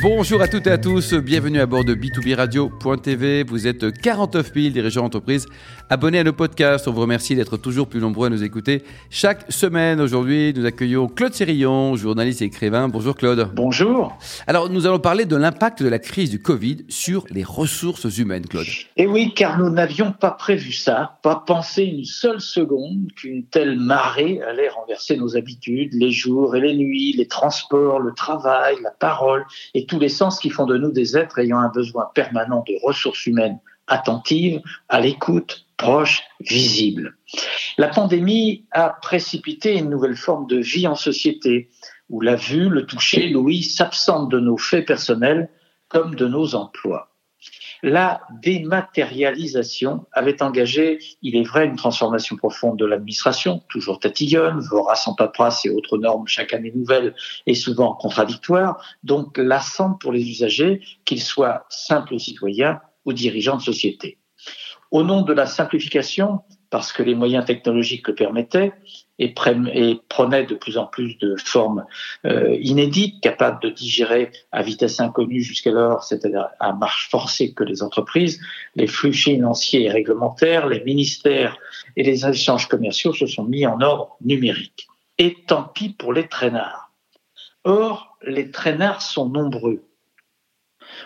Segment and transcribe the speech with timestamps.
[0.00, 3.42] Bonjour à toutes et à tous, bienvenue à bord de B2B Radio.tv.
[3.42, 5.46] Vous êtes 49 000 dirigeants d'entreprise
[5.90, 6.86] abonnés à nos podcasts.
[6.86, 10.00] On vous remercie d'être toujours plus nombreux à nous écouter chaque semaine.
[10.00, 12.88] Aujourd'hui, nous accueillons Claude Sérillon, journaliste et écrivain.
[12.88, 13.50] Bonjour Claude.
[13.54, 14.16] Bonjour.
[14.46, 18.46] Alors, nous allons parler de l'impact de la crise du Covid sur les ressources humaines,
[18.46, 18.66] Claude.
[18.66, 23.46] Et eh oui, car nous n'avions pas prévu ça, pas pensé une seule seconde qu'une
[23.46, 28.76] telle marée allait renverser nos habitudes, les jours et les nuits, les transports, le travail,
[28.82, 29.44] la parole
[29.74, 32.74] et tous les sens qui font de nous des êtres ayant un besoin permanent de
[32.84, 37.16] ressources humaines attentives, à l'écoute, proches, visibles.
[37.78, 41.70] La pandémie a précipité une nouvelle forme de vie en société,
[42.10, 45.50] où la vue, le toucher, l'ouïe s'absentent de nos faits personnels
[45.88, 47.10] comme de nos emplois
[47.82, 55.06] la dématérialisation avait engagé, il est vrai, une transformation profonde de l'administration, toujours tatillonne, vorace
[55.06, 57.14] en paperasse et autres normes chaque année nouvelles
[57.46, 63.62] et souvent contradictoires, donc lassante pour les usagers, qu'ils soient simples citoyens ou dirigeants de
[63.62, 64.18] société.
[64.90, 68.72] Au nom de la simplification, parce que les moyens technologiques le permettaient,
[69.18, 71.84] et, prenait de plus en plus de formes
[72.24, 77.82] euh, inédites, capables de digérer à vitesse inconnue jusqu'alors, c'est-à-dire à marche forcée que les
[77.82, 78.40] entreprises,
[78.76, 81.58] les flux financiers et réglementaires, les ministères
[81.96, 84.86] et les échanges commerciaux se sont mis en ordre numérique.
[85.18, 86.92] Et tant pis pour les traînards.
[87.64, 89.82] Or, les traînards sont nombreux.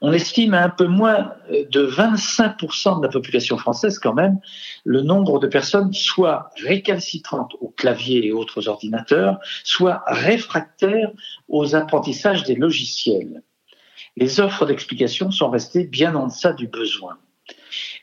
[0.00, 4.38] On estime à un peu moins de 25% de la population française quand même
[4.84, 11.10] le nombre de personnes soit récalcitrantes au clavier et autres ordinateurs, soit réfractaires
[11.48, 13.42] aux apprentissages des logiciels.
[14.16, 17.18] Les offres d'explication sont restées bien en deçà du besoin.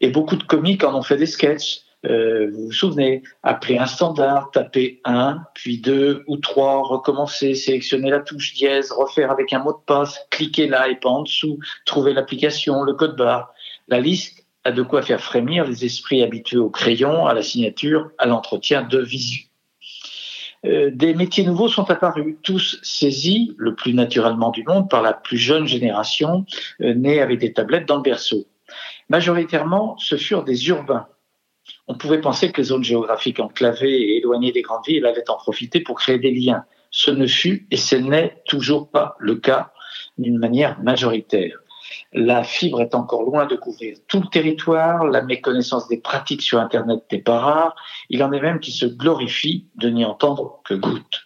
[0.02, 3.86] Et beaucoup de comiques en ont fait des sketchs euh, vous vous souvenez, appeler un
[3.86, 9.60] standard, taper 1, puis 2 ou 3, recommencer, sélectionner la touche dièse, refaire avec un
[9.60, 13.54] mot de passe, cliquer là et pas en dessous, trouver l'application, le code barre.
[13.88, 18.12] La liste a de quoi faire frémir les esprits habitués au crayon, à la signature,
[18.18, 19.48] à l'entretien de visu.
[20.66, 25.14] Euh, des métiers nouveaux sont apparus, tous saisis le plus naturellement du monde par la
[25.14, 26.46] plus jeune génération,
[26.82, 28.46] euh, née avec des tablettes dans le berceau.
[29.10, 31.08] Majoritairement, ce furent des urbains,
[31.88, 35.38] on pouvait penser que les zones géographiques enclavées et éloignées des grandes villes allaient en
[35.38, 36.66] profiter pour créer des liens.
[36.92, 39.72] Ce ne fut et ce n'est toujours pas le cas
[40.18, 41.60] d'une manière majoritaire.
[42.12, 46.60] La fibre est encore loin de couvrir tout le territoire, la méconnaissance des pratiques sur
[46.60, 47.76] Internet n'est pas rare,
[48.10, 51.24] il en est même qui se glorifie de n'y entendre que goutte.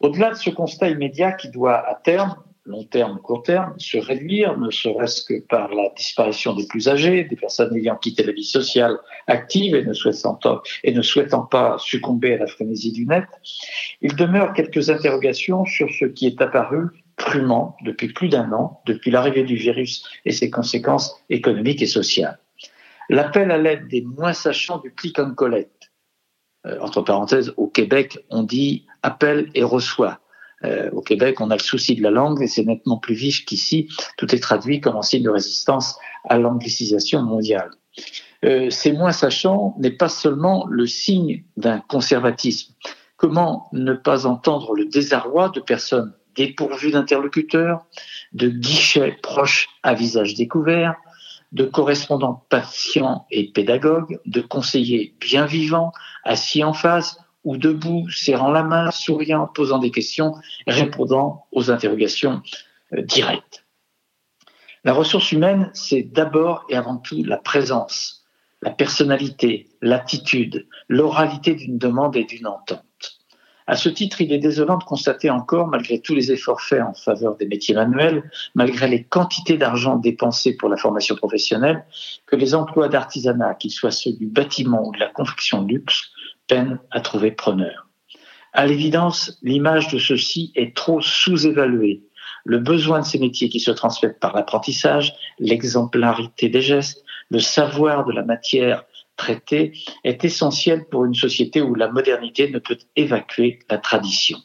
[0.00, 4.58] Au-delà de ce constat immédiat qui doit à terme long terme, court terme, se réduire,
[4.58, 8.44] ne serait-ce que par la disparition des plus âgés, des personnes ayant quitté la vie
[8.44, 10.38] sociale active et ne souhaitant,
[10.82, 13.26] et ne souhaitant pas succomber à la frénésie du net,
[14.00, 16.86] il demeure quelques interrogations sur ce qui est apparu
[17.16, 22.38] crûment depuis plus d'un an, depuis l'arrivée du virus et ses conséquences économiques et sociales.
[23.10, 25.92] L'appel à l'aide des moins sachants du click and collect.
[26.66, 30.20] Euh, entre parenthèses, au Québec, on dit appel et reçoit
[30.64, 33.44] euh, au Québec, on a le souci de la langue et c'est nettement plus vif
[33.44, 33.88] qu'ici.
[34.16, 35.96] Tout est traduit comme un signe de résistance
[36.28, 37.70] à l'anglicisation mondiale.
[38.44, 42.74] Euh, c'est moins sachant n'est pas seulement le signe d'un conservatisme.
[43.16, 47.86] Comment ne pas entendre le désarroi de personnes dépourvues d'interlocuteurs,
[48.32, 50.96] de guichets proches à visage découvert,
[51.52, 55.92] de correspondants patients et pédagogues, de conseillers bien vivants,
[56.24, 60.34] assis en face, ou debout, serrant la main, souriant, posant des questions,
[60.66, 62.42] répondant aux interrogations
[62.92, 63.64] euh, directes.
[64.84, 68.24] La ressource humaine, c'est d'abord et avant tout la présence,
[68.60, 72.84] la personnalité, l'attitude, l'oralité d'une demande et d'une entente.
[73.66, 76.92] À ce titre, il est désolant de constater encore, malgré tous les efforts faits en
[76.92, 81.86] faveur des métiers manuels, malgré les quantités d'argent dépensées pour la formation professionnelle,
[82.26, 86.10] que les emplois d'artisanat, qu'ils soient ceux du bâtiment ou de la confection luxe,
[86.46, 87.88] peine à trouver preneur.
[88.52, 92.02] À l'évidence, l'image de ceux-ci est trop sous-évaluée.
[92.44, 98.04] Le besoin de ces métiers qui se transmettent par l'apprentissage, l'exemplarité des gestes, le savoir
[98.04, 98.84] de la matière
[99.16, 99.72] traitée
[100.04, 104.38] est essentiel pour une société où la modernité ne peut évacuer la tradition.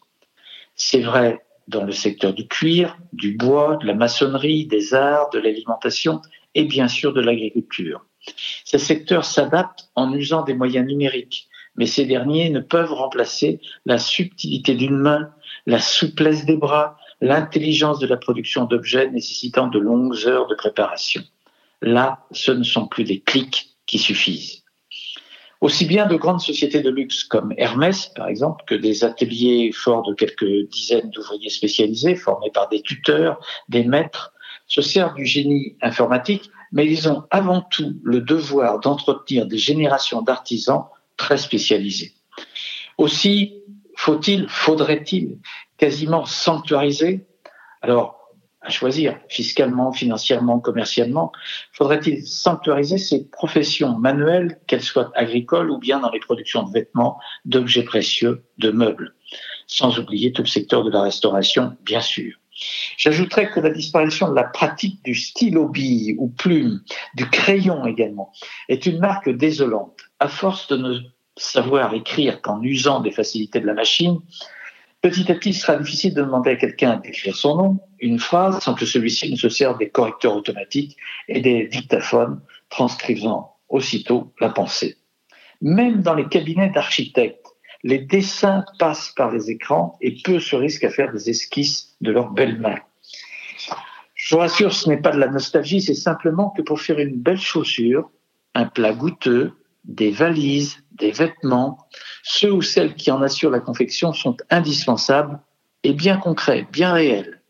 [0.76, 5.40] C'est vrai dans le secteur du cuir, du bois, de la maçonnerie, des arts, de
[5.40, 6.22] l'alimentation
[6.56, 8.06] et bien sûr de l'agriculture.
[8.66, 11.49] Ces secteurs s'adaptent en usant des moyens numériques,
[11.80, 15.32] mais ces derniers ne peuvent remplacer la subtilité d'une main,
[15.66, 21.24] la souplesse des bras, l'intelligence de la production d'objets nécessitant de longues heures de préparation.
[21.82, 24.64] Là, ce ne sont plus des clics qui suffisent.
[25.62, 30.04] aussi bien de grandes sociétés de luxe comme Hermès, par exemple, que des ateliers forts
[30.04, 33.40] de quelques dizaines d'ouvriers spécialisés, formés par des tuteurs,
[33.70, 34.34] des maîtres,
[34.68, 40.22] se servent du génie informatique, mais ils ont avant tout le devoir d'entretenir des générations
[40.22, 40.86] d'artisans
[41.20, 42.14] très spécialisés.
[42.98, 43.62] Aussi,
[43.96, 45.38] faut-il, faudrait-il
[45.78, 47.28] quasiment sanctuariser
[47.82, 48.16] Alors,
[48.62, 51.32] à choisir fiscalement, financièrement, commercialement,
[51.72, 57.20] faudrait-il sanctuariser ces professions manuelles, qu'elles soient agricoles ou bien dans les productions de vêtements,
[57.46, 59.14] d'objets précieux, de meubles,
[59.68, 62.34] sans oublier tout le secteur de la restauration, bien sûr.
[62.98, 66.82] J'ajouterais que la disparition de la pratique du stylo bille ou plume,
[67.16, 68.34] du crayon également,
[68.68, 70.09] est une marque désolante.
[70.20, 71.00] À force de ne
[71.38, 74.20] savoir écrire qu'en usant des facilités de la machine,
[75.02, 78.60] Petit à petit, il sera difficile de demander à quelqu'un d'écrire son nom, une phrase,
[78.60, 80.98] sans que celui-ci ne se serve des correcteurs automatiques
[81.30, 84.98] et des dictaphones transcrivant aussitôt la pensée.
[85.62, 87.48] Même dans les cabinets d'architectes,
[87.84, 92.12] les dessins passent par les écrans et peu se risquent à faire des esquisses de
[92.12, 92.80] leurs belles mains.
[94.16, 97.16] Je vous rassure, ce n'est pas de la nostalgie, c'est simplement que pour faire une
[97.16, 98.12] belle chaussure,
[98.54, 99.54] un plat goûteux,
[99.84, 101.78] des valises, des vêtements,
[102.24, 105.40] ceux ou celles qui en assurent la confection sont indispensables
[105.84, 107.42] et bien concrets, bien réels.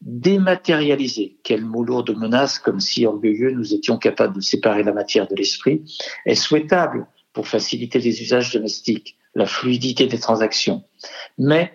[0.00, 4.92] Dématérialiser, quel mot lourd de menace, comme si orgueilleux nous étions capables de séparer la
[4.92, 5.82] matière de l'esprit,
[6.24, 10.84] est souhaitable pour faciliter les usages domestiques, la fluidité des transactions?
[11.36, 11.72] Mais,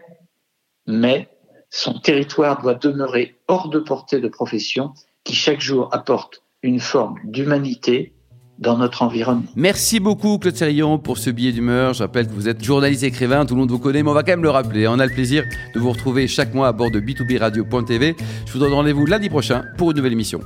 [0.87, 1.29] mais,
[1.69, 4.93] son territoire doit demeurer hors de portée de professions
[5.23, 8.13] qui chaque jour apportent une forme d'humanité,
[8.59, 9.43] dans notre environnement.
[9.55, 11.93] Merci beaucoup Claude Serillon pour ce billet d'humeur.
[11.93, 14.23] Je rappelle que vous êtes journaliste écrivain, tout le monde vous connaît, mais on va
[14.23, 14.87] quand même le rappeler.
[14.87, 18.15] On a le plaisir de vous retrouver chaque mois à bord de b2b radio.tv.
[18.45, 20.41] Je vous donne rendez-vous lundi prochain pour une nouvelle émission.